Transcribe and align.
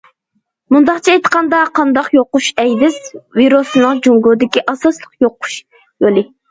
مۇنداقچە 0.75 1.13
ئېيتقاندا، 1.15 1.59
قاندىن 1.81 2.09
يۇقۇش 2.19 2.49
ئەيدىز 2.65 2.99
ۋىرۇسىنىڭ 3.43 4.05
جۇڭگودىكى 4.09 4.69
ئاساسلىق 4.75 5.19
يۇقۇش 5.27 5.65
يولى. 5.83 6.31